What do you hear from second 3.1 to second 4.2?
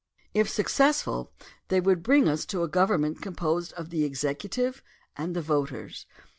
composed of the